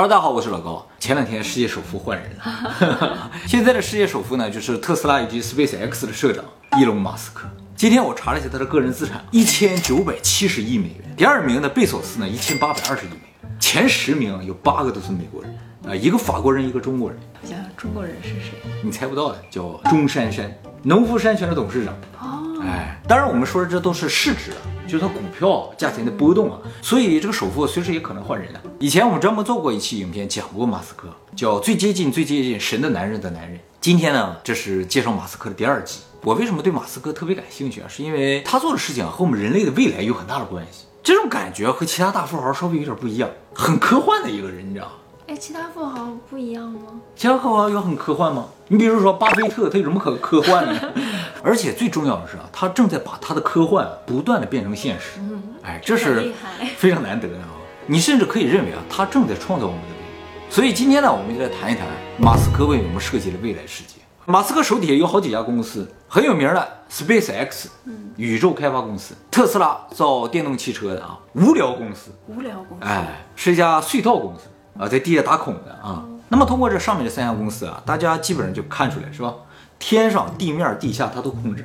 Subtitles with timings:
[0.00, 0.88] Hello，大家好，我是老高。
[0.98, 6.42] 前两天世界首富换人了， 现在的世界首富呢，就是特斯拉以及 SpaceX 的社长
[6.78, 7.46] 伊隆马斯克。
[7.76, 11.14] 今天我查了一下他的个人资产，一千九百七十亿美元。
[11.18, 13.58] 第二名的贝索斯呢，一千八百二十亿美元。
[13.60, 15.54] 前十名有八个都是美国人
[15.86, 17.20] 啊，一个法国人，一个中国人。
[17.42, 18.52] 我想想中国人是谁？
[18.82, 20.50] 你猜不到的，叫钟珊珊，
[20.82, 21.94] 农夫山泉的董事长。
[22.22, 24.58] 哦，哎，当然我们说的这都是市值啊。
[24.86, 28.60] 就是它股票价钱的波动啊，所以这个首富随时也可能换人的。
[28.80, 31.06] 以前我们专门做过一期影片讲过马斯克，
[31.36, 33.60] 叫最接近最接近神的男人的男人。
[33.80, 36.00] 今天呢，这是介绍马斯克的第二集。
[36.22, 37.86] 我为什么对马斯克特别感兴趣啊？
[37.88, 40.86] 是因为他做的事情和我们人类的未来有很大的关系。
[41.04, 44.92] 这种感觉和其他大富豪稍微有点不一样，很科幻的一个人，你知道吗？
[45.30, 46.80] 哎，其他富豪不一样吗？
[47.14, 48.46] 其他富豪有很科幻吗？
[48.66, 50.92] 你比如说巴菲特，他有什么可科幻的？
[51.40, 55.20] 而且最重要的是啊，他正在把他的科幻不断的变成现实。
[55.20, 56.32] 嗯，哎，这是
[56.76, 57.46] 非常难得的啊！
[57.86, 60.50] 你甚至可以认为啊，他正在创造我们的未来。
[60.50, 61.86] 所以今天呢，我们就来谈一谈
[62.18, 64.00] 马斯克为我们设计的未来世界。
[64.26, 74.48] 马斯克手底下有好几家公司，很有名的 SpaceX，嗯，宇宙开发公司；特斯拉造电动汽车的啊，无聊公司，无聊公司，哎，是一家隧道公司。
[74.80, 79.34] 啊，在地下打孔的啊，那么通过这上面这三家公司啊，大家基本上就看出来是吧？
[79.78, 81.64] 天上、地面、地下，它都控制。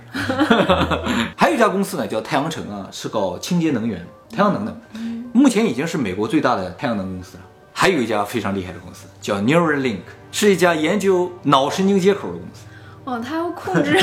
[1.36, 4.76] 还有一家公司呢，叫太阳城啊，是搞清洁能源、太阳能的，
[5.34, 7.44] 目前已经是美国最大的太阳能公司了。
[7.74, 10.00] 还有一家非常厉害的公司叫 Neuralink，
[10.32, 12.66] 是一家研究脑神经接口的公司。
[13.04, 14.02] 哦，它要控制。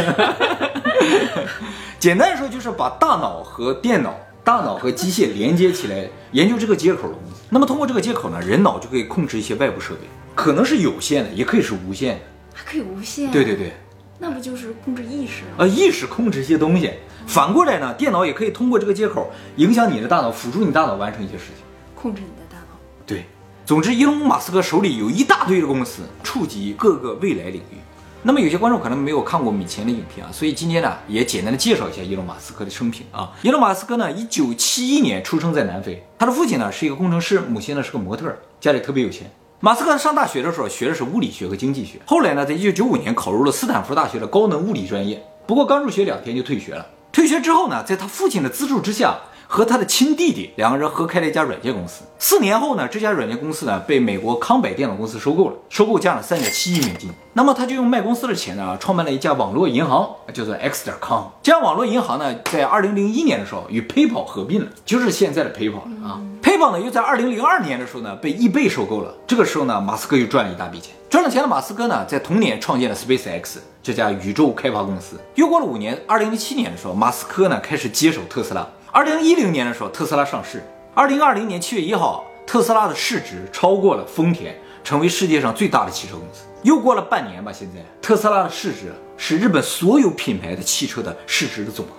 [1.99, 4.15] 简单说就是把大脑和电脑。
[4.45, 7.43] 大脑和机械连接起来，研究这个接口的公司。
[7.49, 10.01] 那么通过这个接口呢，人脑就可以控制一些外部设备，
[10.35, 12.21] 可能是有线的，也可以是无线的，
[12.53, 13.31] 还可以无线。
[13.31, 13.73] 对对对，
[14.19, 15.43] 那不就是控制意识？
[15.57, 16.91] 呃，意识控制一些东西。
[17.27, 22.77] 反过来呢，电脑也可以通过这个接口影响你的大脑，辅助你大脑完成一些事情，控制你的大脑。
[23.07, 23.27] 对，
[23.65, 27.77] 总之，伊隆马斯克手里有一大堆的公司，触及各个未来领域。
[28.25, 33.33] 那么有些观众可能没有看过以前的影片啊，所以今天呢也简单的介绍一下伊隆马斯克的生平啊。
[33.43, 39.29] 伊隆马斯克呢，一九七一年出生在南非，他的父亲呢是一个工程师，母亲呢是个模特，家里特别有钱。
[39.59, 46.87] 马斯克上大学的时候学的是物理学和经济学，后来呢，在一九九五年考入了斯坦福大学的高能物理专业，不过刚入学两天就退学了。
[47.11, 49.19] 退学之后呢，在他父亲的资助之下。
[49.53, 52.05] 和他的亲弟弟两个人合开了一家软件公司。
[52.19, 57.11] 四年后呢，这家软件公司呢被美国康柏电脑公司收购了，收购价呢三点七亿美金。
[57.35, 61.25] 那么他就用卖公司的钱呢，创办了一家网络银行，叫做 X 点 com。
[61.43, 66.19] 这家网络银行呢，在二零零一年的时候与 PayPal 合并了，就是现在的 PayPal 啊。
[66.43, 69.15] PayPal 呢又在二零零二年的时候呢被易贝收购了。
[69.27, 70.95] 这个时候呢，马斯克又赚了一大笔钱。
[71.11, 75.21] 赚了钱的马斯克呢，在同年创建了 SpaceX 这家宇宙开发公司。
[75.35, 78.67] 又过了五年，二零零七年的时候，马斯克呢开始接手特斯拉。
[78.95, 80.63] 二零一零年的时候，特斯拉上市。
[80.93, 84.55] 二零二零年七月一号，特斯拉的市值超过了丰田，
[84.85, 86.45] 成为世界上最大的汽车公司。
[86.63, 91.93] 又过了半年吧，现在特斯拉的市值是日本所有品牌的汽车的市值的总和，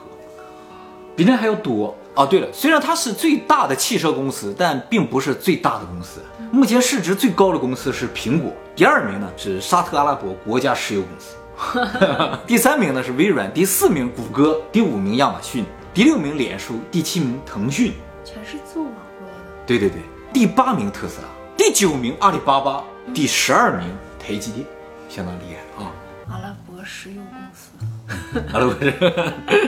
[1.15, 2.27] 比那还要多哦。
[2.27, 6.21] 对了，虽然它是最大的汽车公司，但并不是最大的公司。
[6.51, 15.65] 目前市值最高的公司是苹果，第二名呢是沙特阿拉伯国家石油公司， 第三名呢是微软，第四名谷歌，第五名亚马逊。
[15.93, 17.93] 第六名脸书，第七名腾讯，
[18.25, 19.33] 全是做网络的。
[19.67, 19.99] 对对对，
[20.33, 22.83] 第八名特斯拉，第九名阿里巴巴，
[23.13, 23.87] 第十二名
[24.17, 24.65] 台积电，
[25.07, 25.91] 相当厉害啊！
[26.31, 28.75] 阿拉伯石油公司，阿拉伯，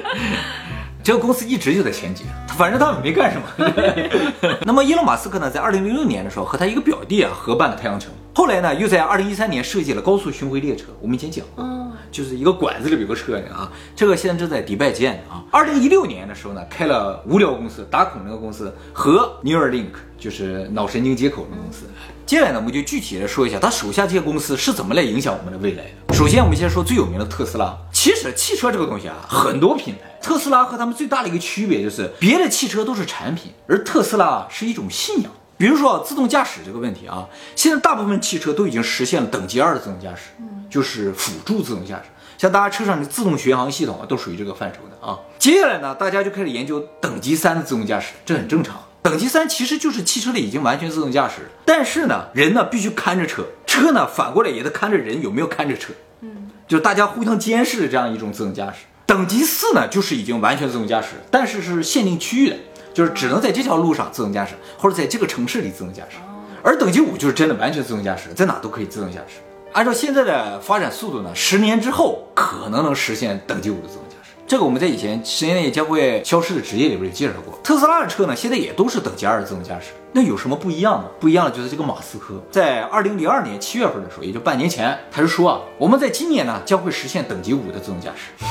[1.03, 2.25] 这个公司一直就在前几，
[2.57, 4.57] 反正他们没干什么。
[4.65, 11.65] 那么伊隆马斯克呢，在二零零六年的时候和他一个表弟啊合办了太阳城，后来呢又在二零一三年设计了高速巡回列车，我们以前讲过。
[12.11, 15.43] 就是一个管子里有个车呢啊，这个现在正在迪拜建啊。
[15.51, 21.85] 二零一六年的时候呢，开了无聊公司打孔那个公司和 Neuralink，就是脑神经接口的公司。
[22.25, 26.13] 接下来呢，我们就具体的说一下他手下这些公司是怎么来影响我们的未来的。
[26.13, 27.77] 首先，我们先说最有名的特斯拉。
[27.91, 35.31] 其实汽车这个东西啊，很多品牌，特斯拉和他们最大的一个区别就是，别的汽车都是产品，而特斯拉是一种信仰。
[35.57, 40.31] 比如说自动驾驶这个问题啊，现在大部分汽车都已经实现了等级二的自动驾驶。
[40.67, 45.17] 就是辅助自动驾驶，像大家车上的自动巡航系统啊，都属于这个范畴的啊。
[45.39, 48.83] 接下来呢，大家就开始研究等级三的自动驾驶，这很正常。
[49.01, 58.79] 等级三其实就是汽车里已经完全自动驾驶了，但是呢，人呢必须看着车，车呢反过来也得看着人有没有看着车，嗯，就大家互相监视的这样一种自动驾驶。
[59.05, 62.57] 等级四呢，就是已经完全自动驾驶，但是是限定区域的，
[62.95, 66.15] 就是只能在这条路上自动驾驶，或者在这个城市里自动驾驶。
[66.63, 69.41] 而等级五就是真的完全自动驾驶，在哪都可以自动驾驶。
[69.73, 74.04] 按照现在的发展速度呢，十年之后可能能实现等级五的自动。
[74.47, 77.57] 这个我们在以前十年内将会消失的职业里边也介绍过。
[77.63, 79.87] 特斯拉的车呢，现在也都是等级二的自动驾驶。
[80.13, 81.09] 那有什么不一样呢？
[81.19, 88.45] 不一样的就是这个马斯克在二零零二年七月份的时候，也就半年前，他就说啊，我们在今年呢将会实现等级五的自动驾驶。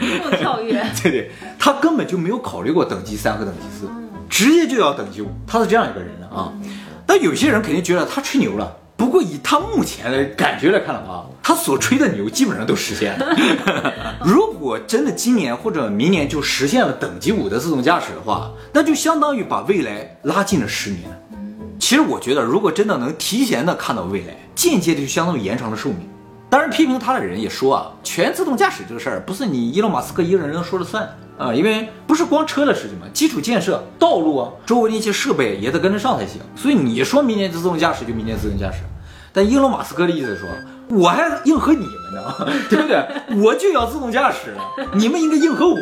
[0.00, 3.88] 这么跳跃， 对对，他根本就没有考虑过等级三和等级四，
[4.28, 5.28] 直接就要等级五。
[5.46, 6.52] 他是这样一个人啊。
[7.06, 8.76] 但有些人肯定觉得他吹牛了。
[8.96, 13.26] 不过以他目前的感觉来看的话，他所吹的牛基本上都实现了。
[14.24, 21.02] 如果真的今年或者明年就实现了等级五的自动驾驶的话，那就相当于把未来拉近了十年。
[21.80, 26.08] 其实我觉得，如果真的能提前的看到未来，间接的就相当于延长了寿命。
[26.48, 36.40] 当然，批评他的人也说啊，全自动驾驶这个事儿不是你伊隆马斯克一个人能说了算啊，因为不是光车的事情嘛，基础建设、道路啊，周围那些设备也得跟得上才行。
[36.54, 38.78] 所以你说明年自动驾驶就明年自动驾驶，
[39.32, 40.48] 但伊隆马斯克的意思说。
[40.90, 43.02] 我还应和你们呢， 对不对？
[43.42, 44.54] 我就要自动驾驶，
[44.92, 45.76] 你们应该应和我。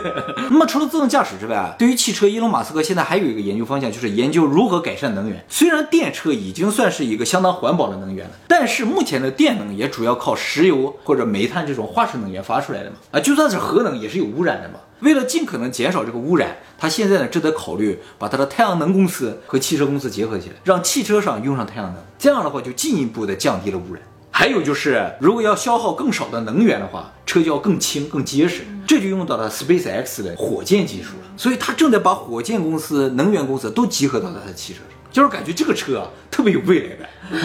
[0.48, 5.44] 那么除了自动驾驶之外，对于汽车，伊隆马斯克现在还有一个研究方向，就是研究如何改善能源。
[5.46, 12.96] 虽然电车已经算是一个相当环保的能源了，但是目前的电能也主要靠石油或者煤炭这种化石能源发出来的嘛。
[13.10, 14.76] 啊，就算是核能也是有污染的嘛。
[15.00, 24.02] 为了尽可能减少这个污染，他现在呢正在考虑把他的太阳能公司和汽车公司结合起来，让汽车上用上太阳能，这样的话就进一步的降低了污染。
[24.30, 31.28] 还有就是，如果要消耗更少的能源的话，车就要更轻、更结实，这就用到了 Space X 的火箭技术了。
[31.36, 34.88] 所以，他正在把火箭公司、能源公司都集合到他的汽车上。
[35.12, 36.96] 就是感觉这个车啊特别有未来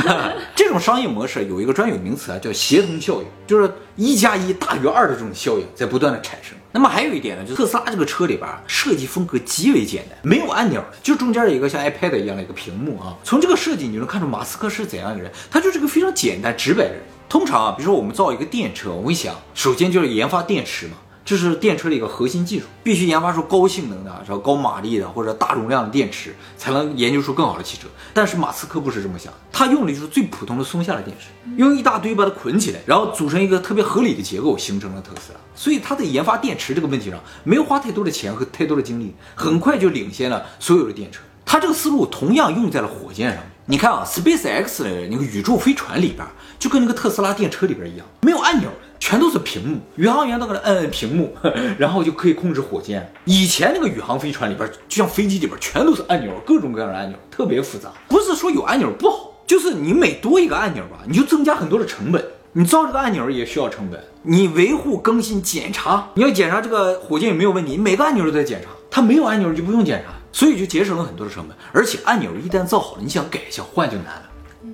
[0.04, 6.54] 感， 这种商业模式有一个专有名词啊，叫协同效应，就是一加一大于二的这种效应在不断的产生。
[6.74, 13.16] 那么还有一点呢，就是特斯拉这个车里边设计风格极为简单，没有按钮，就中间有一个像 iPad 一样的一个屏幕啊。
[13.24, 17.02] 从这个设计你就能看出马斯克是怎样的人，他就是个非常简单直白的人。
[17.30, 20.98] 通常啊，比如说我们造一个电车，我会想，首先就是研发电池嘛。
[21.24, 24.42] 这是电车的一个核心技术，必须研发出高性能的、然后？
[24.42, 27.88] 高马力的或者大容量的电池，才能研究出更好的汽车。
[28.12, 31.28] 但是马斯克不是这么想，他用的就是最普通的松下的电池，
[31.58, 35.40] 用一大堆把它捆起来，然后组成一个特别合理的结构，形成了特斯拉。
[35.54, 41.22] 所以他在研发电池这个问题上没有花太多的钱和太多的精力，很快就领先了所有的电车。
[41.46, 43.52] 他这个思路同样用在了火箭上面。
[43.68, 46.26] 你看啊，Space X 的那个宇宙飞船里边，
[46.58, 48.78] 就跟那个特斯拉电车里边一样，没有按钮的。
[49.02, 51.36] 全都是屏幕，宇航员都搁那摁摁屏幕，
[51.80, 53.12] 然后就可以控制火箭。
[53.26, 57.92] 以前那个宇航飞船里边，就像飞机里边，全都是按钮，各种各样的按钮，特别复杂。
[58.08, 62.24] 不是说有按钮不好，就是你每多一个按钮吧，你就增加很多的成本。
[62.54, 68.70] 你造这个按钮也需要成本，你维护、更新、检查，你要检查这个火箭有没有问题，每个按钮都在检查。
[68.92, 71.58] 它没有按钮就不用检查，所以就节省了很多的成本。
[71.72, 74.24] 而且按钮一旦造好了，你想改想换就难了。
[74.64, 74.72] 嗯，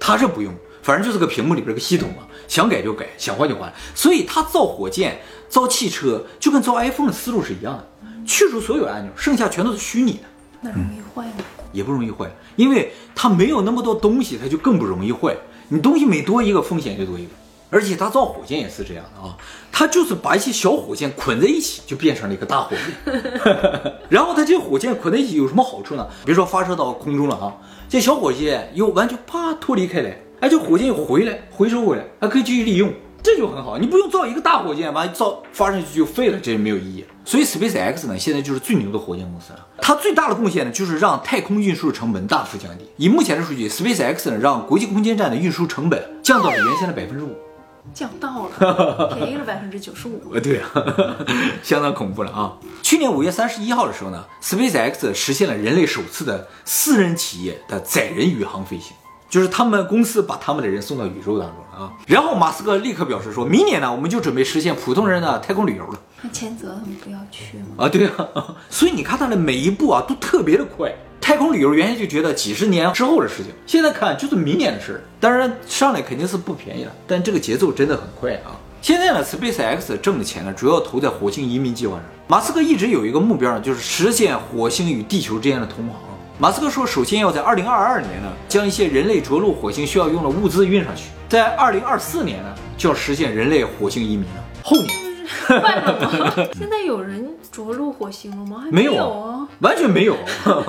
[0.00, 2.26] 它这不用，反正就是个屏幕里边个系统嘛。
[2.48, 7.86] 想改就改，想换就换，所以他造火箭、造汽车就跟造 iPhone 的思路是一样的，
[8.26, 10.22] 去除所有按钮，剩下全都是虚拟的。
[10.60, 11.44] 那容易坏吗？
[11.72, 15.36] 也不容易坏，因为它没有那么多东西，它就更不容易坏。
[15.68, 17.30] 你东西每多一个，风险就多一个。
[17.72, 19.36] 而且他造火箭也是这样的啊，
[19.70, 23.22] 他就是把一些小火箭捆在一起，就变成了一个大火箭。
[24.10, 26.04] 然后他这火箭捆在一起有什么好处呢？
[26.24, 27.54] 比如说发射到空中了啊，
[27.88, 30.20] 这小火箭又完全啪脱离开来。
[30.40, 32.90] 哎，这火箭又回来，回收回来，还可以继续利用，
[33.22, 33.76] 这就很好。
[33.76, 37.04] 你不用造一个大火箭，完造发上去就废了，这也没有意义。
[37.26, 39.66] 所以 Space X 呢，现在就是最牛的火箭公司了。
[39.78, 42.86] 它最大的贡献呢，就是让太空运输成本大幅降低。
[42.96, 47.36] 以目前的数据，Space X 呢，让国际空间站的运输成本降到了原先的百分之五，
[47.92, 50.22] 降到了， 便宜了百分之九十五。
[50.32, 50.70] 呃，对啊，
[51.62, 52.56] 相当恐怖了啊！
[52.82, 58.96] 去年五月三十一号的时候呢，Space X 实现了人类首次的私人企业的载人宇航飞行。
[59.30, 65.98] 就是他们公司把他们的人送到宇宙当中了啊，然后马斯克立刻表示说，明年呢，我们就准备实现普通人的太空旅游了。
[66.20, 67.66] 那钱泽他们不要去吗？
[67.78, 70.92] 啊，对啊，所以你看他的每一步啊，都特别的快。
[71.20, 75.00] 太空旅游原先就觉得几十年之后的事情，现在看就是明年的事儿。
[75.20, 78.58] 当然上来肯定是不便宜了，但这个节奏真的很快啊。
[78.82, 82.02] 现在呢，Space X 挣的钱呢，主要投在火星移民计划上。
[82.26, 86.00] 马斯克一直有一个目标呢，就是实现火星与地球之间的通航。
[86.40, 94.42] 马斯克说，首先要在二零二二年呢，将一些人类着陆火星需要用的物资运上去；在二零二四年呢，就要实现人类火星移民了。
[94.64, 94.88] 后年，
[95.60, 96.32] 快了吗？
[96.54, 98.64] 现在有人着陆火星了吗？
[98.72, 100.16] 没有啊， 完全没有。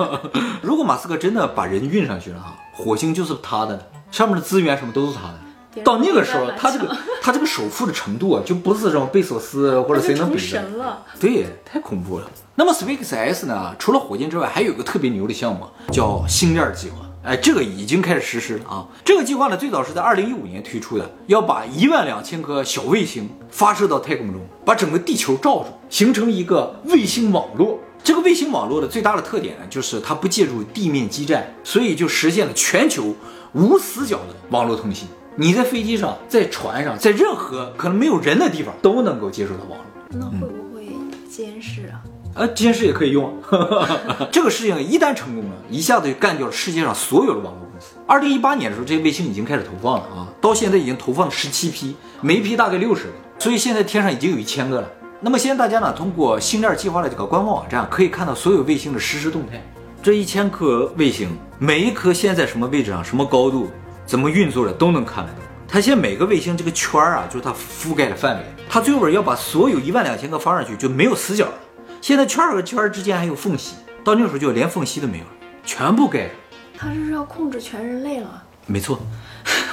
[0.60, 5.38] 如果马斯克真的把人运上去了哈，火星就是他的，上面的资源什么都是他的。
[5.84, 11.02] 到那个时候，他这个他这个首富的程度啊，就不是这种贝索斯或者谁能比的。
[11.18, 12.30] 对，太恐怖了。
[12.54, 16.96] 那么 SpaceX 呢，除了火箭之外，还有一个特别牛的项目，叫星链计划。
[17.24, 18.86] 哎，这个已经开始实施了啊。
[19.04, 27.78] 这个计划呢，最早是在二零一五年推出的，要把一万两千颗小卫星发射到太空中，把整个地球罩住，形成一个卫星网络。
[28.02, 33.14] 这个卫星网络的最大的特点呢，就是它不借助地面基站，所以就实现了全球
[33.52, 35.06] 无死角的网络通信。
[35.34, 39.84] 你在飞机上、在船上、在任何可能没有人的地方都能够接触到网络。
[40.10, 40.86] 那会不会
[41.30, 42.02] 监视啊？
[42.34, 43.32] 呃，监视也可以用。
[44.30, 47.94] 这个事情一旦成功了，一下子就干掉了世界上所有的网络公司。
[48.06, 54.88] 二零一八年的时候，这些卫星已经开始投放了啊，到现在已经投放了十七批，每一批大概六十个，所以现在天上已经有一千个了。
[55.20, 59.62] 那么现在大家呢，通过星链计划的这个官方网站，可以看到所有卫星的实时动态。
[60.02, 63.68] 这一千颗卫星，每一颗现在什么位置上、什么高度、
[64.12, 65.38] 怎么运作的都能看得到。
[65.66, 68.44] 它现在每个卫星这个圈儿啊，就是它覆盖的范围。
[68.68, 71.54] 它最后要把所有一万两千个放上去，就没有死角了。
[72.02, 75.30] 现在圈儿和圈儿之间还有缝隙，到那个时候就连缝隙都没有了，
[75.64, 76.30] 全部盖上。
[76.76, 78.42] 他这是要控制全人类了。
[78.66, 79.00] 没错，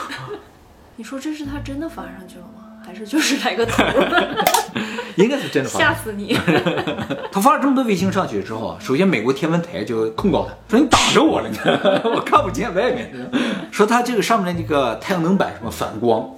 [0.95, 2.63] 你说这是他真的发上去了吗？
[2.85, 3.83] 还是就是来个头？
[5.17, 5.77] 应该是真的发。
[5.77, 6.39] 吓死你！
[7.29, 11.57] 他发了这么多卫星上去之后啊，首先美国天文台就控告他，说你挡着我了，你
[12.09, 13.11] 我看不见外面。
[13.79, 16.29] 说它这个上面的那个太阳能板什么反光，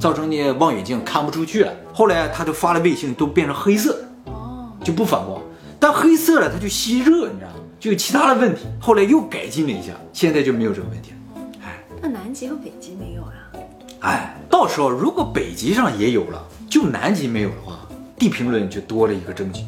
[0.00, 1.72] 造成你望远镜看不出去了。
[1.94, 5.40] 后来它就发了卫星都变成黑色，哦，就不反光。
[5.78, 7.60] 但黑色了它就吸热，你知道吗？
[7.78, 8.66] 就有其他的问题。
[8.80, 11.40] 后来又改进了一下，现在就没有这个问题了。
[11.62, 13.62] 哎那南极和北极没有呀？
[14.00, 17.78] 哎，到时候如果北极上也有了，就南极没有的话，
[18.18, 19.62] 地平论就多了一个证据。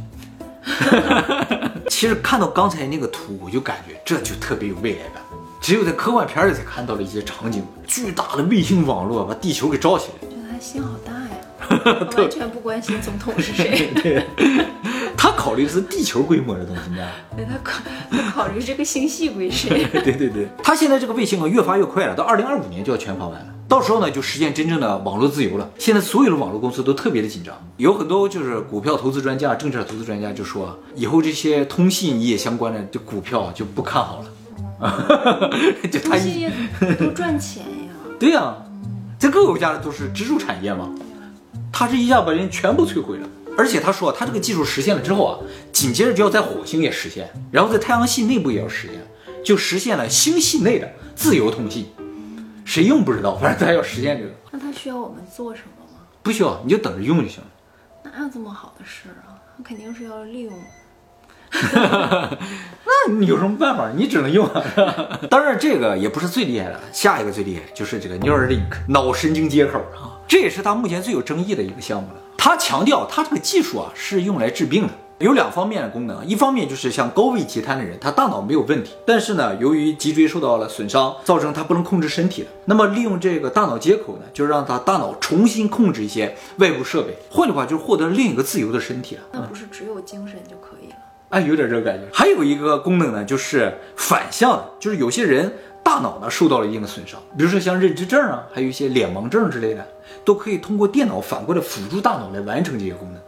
[1.88, 5.22] 其实看到刚才那个图，我就感觉这就特别有未来感。
[5.60, 10.28] 只有在科幻片里才看到了一些场景，巨大的卫星网络把地球给罩起来。
[10.28, 13.90] 觉得他心好大呀， 完全不关心总统是谁。
[14.02, 14.24] 对，
[15.16, 17.12] 他考虑的是地球规模的东西，你知道吗？
[17.36, 19.86] 对他考他考虑这个星系归谁？
[19.92, 25.70] 对对对，他现在这个卫星啊越发越快了，到二零二五年就要全发完了，到时候呢就实现真正的网络自由了。
[25.78, 34.24] 现在所有的网络公司都特别的紧张，有很多就是股票投资专家、证券投资专家就说，以后这些通信业相关的这股票啊就不看好了。
[35.90, 36.50] 就他一这
[36.88, 37.92] 些都赚钱呀。
[38.18, 38.56] 对呀、
[39.18, 40.90] 这各个国家都是支柱产业嘛，
[41.72, 43.28] 他这一下把人全部摧毁了。
[43.58, 45.38] 而且他说，他这个技术实现了之后啊，
[45.72, 49.00] 紧接着就要在火星也实现，然后在太阳系内部也要实现，
[49.44, 51.86] 就实现了星系内的自由通信。
[52.64, 55.98] 谁用不知道，反正他要实现这个，那他需要我们做什么吗？
[56.22, 57.46] 不需要你就等着用就行了。
[58.04, 59.36] 哪有这么好的事啊？
[59.58, 60.54] 他肯定是要利用。
[63.08, 63.90] 那你有什么办法？
[63.94, 64.62] 你只能用啊。
[65.30, 72.16] 当然，这个也不是最厉害的，下一个最厉害就是这个 Neuralink 脑神经接口啊，这也是他目前最有争议的一个项目了。
[72.36, 82.48] 他强调他这个技术啊是用来治病的，有两方面的功能，一方面就是像高位截瘫的人，他大脑没有问题，但是呢，由于脊椎受到了损伤，造成他不能控制身体了。
[82.64, 89.22] 那么利用这个大脑接口呢，就让他大脑重新控制一些外部设备，换句话就是获得另一个自由的身体了。
[89.32, 90.96] 那不是只有精神就可以了？
[91.30, 92.06] 哎，有点这个感觉。
[92.12, 99.86] 还有一个功能呢，就是反向的，就是有些人大脑呢受到了一定的损伤，比如说像认知症啊，还有一些脸盲症之类的，
[100.24, 103.20] 都可以通过电脑反过来辅助大脑来完成这些功能。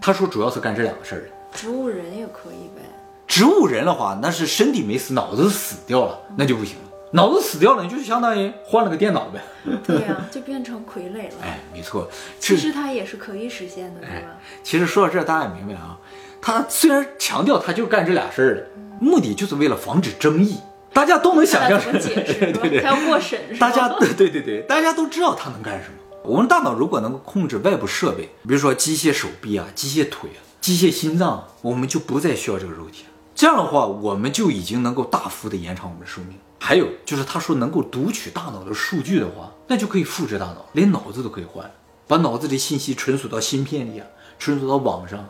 [0.00, 1.26] 他说主要是干这两个事儿的。
[1.52, 2.82] 植物人也可以呗。
[3.26, 6.82] 植物人的话，那是身体没死，脑子死掉了，那就不行了。
[7.12, 9.40] 脑子死掉了，你就是相当于换了个电脑呗。
[9.84, 11.34] 对呀、 就变成傀儡了。
[11.42, 12.08] 哎，没错，
[12.38, 14.38] 其实它也是可以实现的，对吧？
[14.62, 15.98] 其实说到这儿，大家也明白了啊。
[16.42, 18.66] 他虽然强调他就干这俩事儿的，
[19.00, 20.58] 目的就是为了防止争议，
[20.92, 23.38] 大家都能想象看他怎么解释， 对对他 要过审？
[23.60, 25.94] 大家对对对对，大家都知道他能干什么。
[26.24, 33.10] 我们大脑如果能够控制外部设备，比如说机械手臂啊、机械腿啊、机械心脏，我们就不再需要这个肉体了。
[33.36, 36.36] 这样的话，我们就已经能够大幅的延长我们的寿命。
[36.58, 41.68] 还有就是，他说能够读取大脑的数据的话，那就可以复制大脑，连脑子都可以换，
[42.06, 44.06] 把脑子里信息存储到芯片里啊，
[44.38, 45.28] 存储到网上，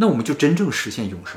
[0.00, 1.36] 那我们就真正实现永生。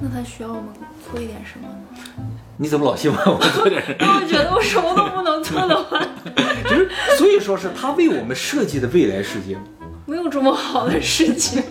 [0.00, 0.64] 那他需要我们
[1.10, 2.24] 做一点什么呢？
[2.56, 3.84] 你怎么老希望我做点？
[4.00, 6.00] 那 我觉得我什么都不能做的话，
[6.64, 9.58] 就是所以说是他为我们设计的未来世界。
[10.06, 11.62] 没有这么好的事情。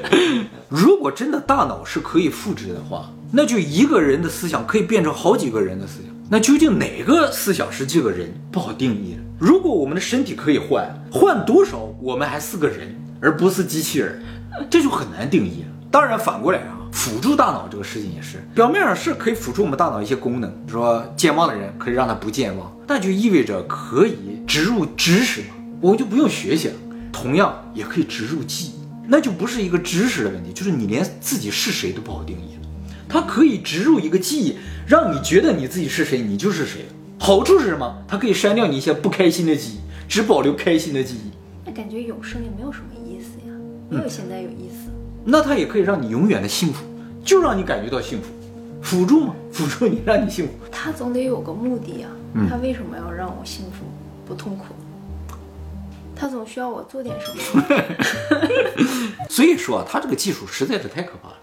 [0.68, 6.14] 如果真的大脑是可以复制的话，那就一个人的思想可以变成好几个人的思想。
[6.28, 9.22] 那究竟哪个思想是这个人，不好定义了。
[9.38, 14.22] 如果我们的身体可以换，换多少我们还是个人，而不是机器人，
[14.68, 15.69] 这就很难定义了。
[15.90, 25.48] 当然，反过来啊，辅助大脑这个事情也是，表面上是可以辅助我们大脑一些功能，比如说健忘的人可以让他不健忘，那就意味着可以植入知识嘛，
[25.80, 26.74] 我就不用学习了。
[27.12, 28.72] 同样也可以植入记忆，
[29.08, 32.68] 那就不是一个知识的问题，就是你连自己是谁都不好定义了。
[33.08, 34.56] 它可以植入一个记忆，
[34.86, 36.86] 让你觉得你自己是谁，你就是谁。
[37.18, 38.04] 好处是什么？
[38.06, 41.32] 它可以删掉你一些不开心的记忆，只保留开心的记忆。
[41.66, 43.52] 那感觉永生也没有什么意思呀，
[43.88, 44.88] 没有现在有意思。
[45.24, 46.84] 那它也可以让你永远的幸福，
[47.24, 48.28] 就让你感觉到幸福，
[48.82, 50.52] 辅助嘛， 辅助你让你幸福。
[50.70, 53.84] 他总得有个目的呀，嗯他为什么要让我幸福
[54.26, 54.66] 不痛苦？
[56.16, 57.64] 他总需要我做点什么。
[59.28, 61.36] 所以说啊，他这个技术实在是太可怕了，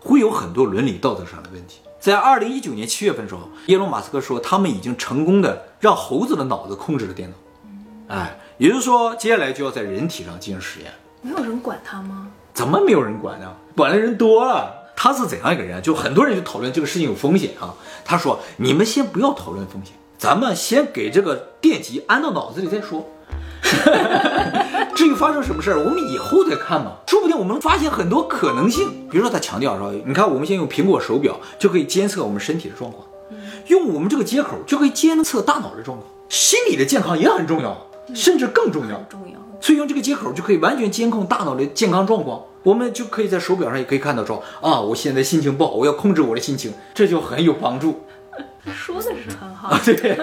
[0.00, 1.80] 会有很多伦理道德上的问题。
[1.98, 10.92] 在二零一九年七月份的时候，耶隆马斯克说他们已经成功的让猴子的脑子控制了电脑，哎，也就是说接下来就要在人体上进行实验。
[11.22, 12.30] 没有人管他吗？
[12.56, 13.52] 怎么没有人管呢？
[13.76, 14.72] 管的人多了。
[14.96, 15.80] 他是怎样一个人啊？
[15.82, 17.74] 就很多人就讨论这个事情有风险啊。
[18.02, 23.06] 他说：“你们先不要讨论风险，咱们先给这个电极安到脑子里再说。
[24.96, 26.92] 至于发生什么事儿，我们以后再看嘛。
[27.06, 29.06] 说不定我们发现很多可能性。
[29.10, 33.06] 比如说他强调说，你看我们现在用苹果手表就可以监测我们身体的状况，
[33.66, 38.98] 用我们这个接口就可以监测大脑的状况，心理的健康也很重要，甚至更重要。
[39.10, 39.38] 重要。
[39.60, 48.02] 所以用这个接口就可以完全监控大脑的健康状况，我们就可以在手表上也可以看到说啊，我现在心情不好，我要控制我的心情，这就很有帮助。
[48.66, 50.18] 说的是很好啊，，对。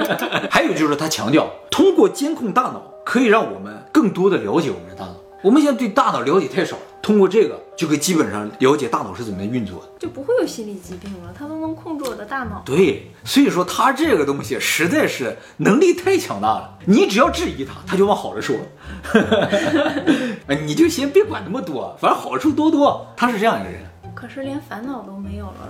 [0.52, 5.16] 还有就是他强调，通过监控大脑，可以让我们更多的了解我们的大脑。
[5.44, 9.90] 我们现在对大脑了解太少，通过这个就可以基本上了解大脑是怎么运作的。
[10.00, 11.34] 就不会有心理疾病了。
[11.38, 12.64] 他都能控制我的大脑。
[12.66, 18.56] 对，所以说他这个东西实在是能力太强大了，你只要质疑他，他就往好了说。
[20.48, 23.06] 哎 你就先别管那么多，反正好处多多。
[23.18, 23.82] 他是这样一个人，
[24.16, 25.68] 可是连烦恼都没有了，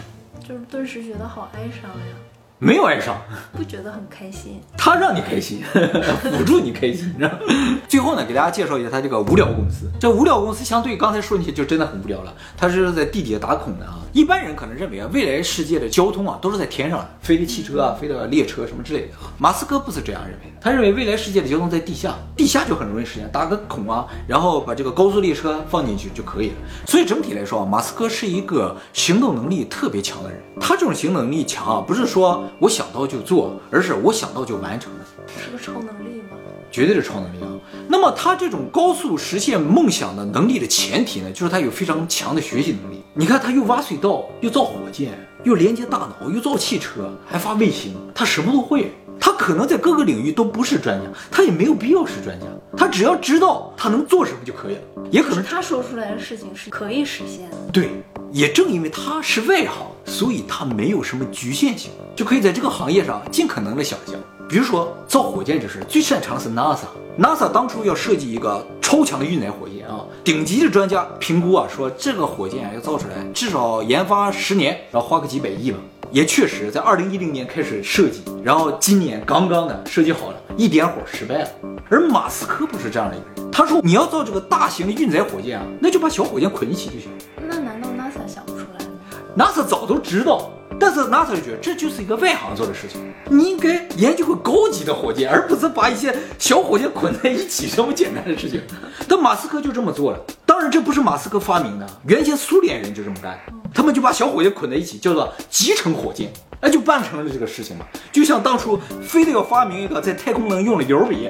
[0.47, 2.13] 就是顿时觉得好哀伤呀，
[2.59, 3.21] 没有爱上。
[3.51, 4.61] 不觉得很开心。
[4.77, 5.61] 他让你开心，
[6.37, 7.39] 辅助你开心，你知道吗？
[7.87, 9.91] 最后呢，给大家介绍一下他这个无聊公司。
[9.99, 13.99] 这无聊公司相对刚才说那些就真的很无聊了，他是在地底下打孔的啊。
[14.13, 19.33] 一般人可能认为啊，未来世界的交通啊都是在天上的，飞的汽车啊，飞的列车什么之类的啊。
[19.37, 26.55] 马斯克不是这样认为的，他认为未来世界的交通在地下，地下就很容易实现，打个孔啊，然后把这个高速列车放进去就可以了。
[26.87, 30.41] 所以整体来说啊，马斯克是一个行动能力特别强的人。
[30.61, 34.99] 他这种行动能力强啊，不是说我想到就做，而是我想到就完成的。
[35.27, 36.37] 是个超能力吗？
[36.71, 37.51] 绝对是超能力啊！
[37.89, 43.03] 那么他这种高速实现梦想的能力的前提呢，就是他有非常强的学习能力。
[43.13, 45.11] 你看，他又挖隧道，又造火箭，
[45.43, 48.93] 又连接大脑，又造汽车，还发卫星，他什么都会。
[49.19, 52.45] 他可能在各个领域都不是专家，他也没有必要是专家，
[52.77, 54.81] 他只要知道他能做什么就可以了。
[55.11, 57.57] 也可能他说出来的事情是可以实现的。
[57.71, 57.89] 对，
[58.31, 64.15] 也正因为他是外行，所以他没有什么局限性，就可以在这个行业上尽可能的想象。
[64.53, 66.85] 比如说造火箭这事，最擅长的是 NASA。
[67.19, 75.79] NASA 当初要设计一个超强的运载火箭啊，顶级的专家评估啊，说这个火箭啊要造出来，至少研发十年，然后花个几百亿吧。
[76.11, 81.49] 也确实在二零一零年开始设计，然后今年刚刚的设计好了，一点火失败了。
[81.89, 87.09] 而马斯克不是这样的一个人，他说你要造这个大型的运载火箭啊，那就把小火箭捆一起就行。
[87.49, 88.91] 那难道 NASA 想不出来吗
[89.35, 98.61] ？NASA 早都知道，但是 NASA 就觉得这就是一个外行做的事情，你应该研究个高级的火箭，而不是把一些小火箭捆在一起这么简单的事情。
[99.07, 103.39] 但马斯克就这么做了，当然这不是马斯克发明的，原先苏联人就这么干，
[103.73, 106.31] 他们就把小火箭捆在一起，叫做集成火箭，
[106.61, 107.85] 那就办成了这个事情嘛。
[108.11, 111.29] 就像当初非得要发明一个在太空能用的油笔。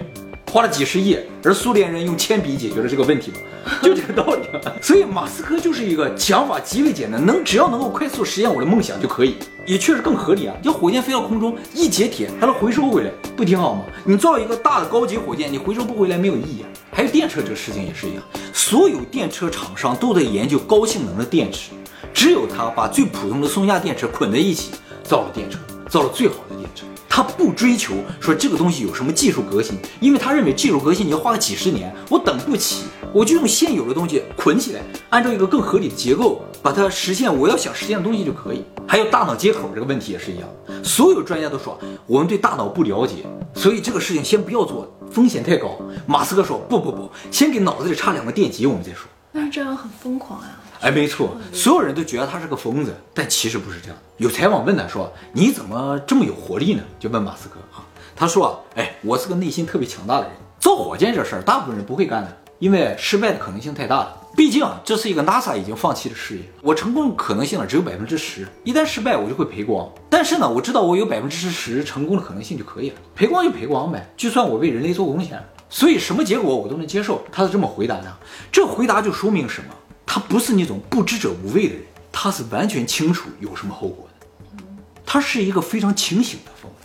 [0.52, 3.38] 花了几十亿，而苏联人用铅笔解决了这个问题嘛，
[3.82, 4.41] 就这个道理。
[4.82, 10.56] 所以马斯克就是一个想法极为简单，能只要能够快速实现我的梦想就可以，也确实更合理啊。
[10.62, 13.86] 要火箭飞到空中一解铁还能回收回来，不挺好吗？
[14.04, 16.69] 你造一个大的高级火箭，你回收不回来没有意义啊。
[16.91, 18.23] 还有电车这个事情也是一样，
[18.54, 21.71] 所有电车厂商都在研究高性能的电池，
[22.13, 24.71] 只有他把最普通的松下电池捆在一起，
[25.04, 25.58] 造了电车，
[25.89, 26.86] 造了最好的电车。
[27.15, 38.63] 他不追求说这个东西有什么技术革新，因为他认为技术革新你要花个几十年，我等不起，我就用现有的东西捆起来，按照一个更合理的结构，把它实现我要想实现的东西就可以。
[38.88, 40.49] 还有大脑接口这个问题也是一样，
[40.84, 43.17] 所有专家都说我们对大脑不了解，
[43.54, 45.80] 所以这个事情先不要做，风险太高。
[46.08, 49.08] 马斯克说不不不，先给脑子里插两个电极，我们再说。
[49.32, 50.47] 但是这样很疯狂呀、
[50.84, 53.98] 哎，没错，所有人都觉得他是个疯子，但其实不是这样。
[54.17, 60.32] 有采访问他说：“你怎么这么有活力呢？”就问马斯克啊，他说：“啊，哎，我是个内心特别强大的人。
[60.60, 64.17] 造火箭这事儿，大部分人不会干的，因为失败的可能性太大了。
[64.36, 69.89] 毕竟啊，这是一个 NASA 已经放弃的事业，我成功的可能性呢只有百分之十，一旦失败我就会赔光。
[70.10, 75.41] 但是呢，我知道我有百分之十成功的可能性就可以了，赔光就赔光呗，就算我为人类做贡献。
[75.69, 77.24] 所以什么结果我都能接受。
[77.32, 78.13] 他是这么回答的，
[78.52, 79.69] 这回答就说明什么？
[80.06, 84.63] 他不是那种不知者无畏的人，他是完全清楚有什么后果的，
[85.06, 86.80] 他是一个非常清醒的疯子。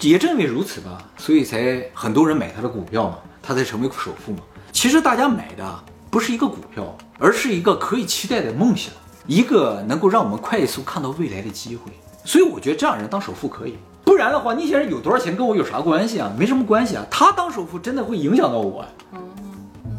[0.00, 4.38] 也正因为如此吧，所以才很多人买他的股票嘛，他才成为首富嘛。
[4.72, 8.92] 其实大家买的不是一个股票，而是一个可以期待的梦想，
[9.26, 11.92] 一个能够让我们快速看到未来的机会。
[12.24, 16.32] 所以我觉得这样人当首富可以，不然的话，那些人有多少钱跟我有啥关系啊？
[16.38, 17.06] 没什么关系啊。
[17.10, 18.84] 他当首富真的会影响到我。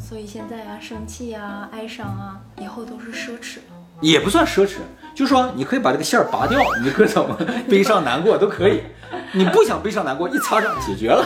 [0.08, 3.74] 所以现在啊，生气啊，哀伤啊，以后都是奢侈了。
[4.02, 4.76] 也不算奢侈，
[5.16, 7.36] 就是说你可以把这个线儿拔掉，你可怎么
[7.68, 8.84] 悲伤难过都可以，
[9.32, 11.26] 你不想悲伤难过，一擦上解决了。